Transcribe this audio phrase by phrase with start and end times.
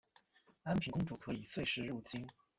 [0.63, 2.25] 安平公主可以岁时入京。